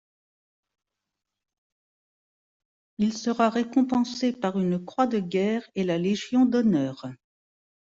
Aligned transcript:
Il 2.97 3.13
sera 3.15 3.51
récompensé 3.51 4.33
par 4.33 4.57
une 4.59 4.83
croix 4.83 5.05
de 5.05 5.19
guerre, 5.19 5.69
et 5.75 5.83
la 5.83 5.99
Légion 5.99 6.47
d'honneur. 6.47 7.05